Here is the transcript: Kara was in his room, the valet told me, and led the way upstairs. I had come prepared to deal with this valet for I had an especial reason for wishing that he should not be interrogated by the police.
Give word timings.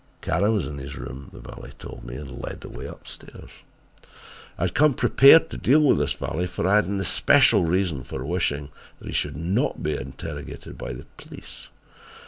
Kara 0.21 0.51
was 0.51 0.65
in 0.65 0.79
his 0.79 0.97
room, 0.97 1.29
the 1.31 1.39
valet 1.39 1.73
told 1.77 2.03
me, 2.03 2.15
and 2.15 2.41
led 2.43 2.61
the 2.61 2.69
way 2.69 2.87
upstairs. 2.87 3.51
I 4.57 4.63
had 4.63 4.73
come 4.73 4.95
prepared 4.95 5.51
to 5.51 5.57
deal 5.57 5.81
with 5.83 5.99
this 5.99 6.13
valet 6.13 6.47
for 6.47 6.67
I 6.67 6.77
had 6.77 6.85
an 6.85 6.99
especial 6.99 7.65
reason 7.65 8.03
for 8.03 8.25
wishing 8.25 8.69
that 8.97 9.07
he 9.07 9.13
should 9.13 9.37
not 9.37 9.83
be 9.83 9.93
interrogated 9.95 10.75
by 10.75 10.93
the 10.93 11.05
police. 11.17 11.69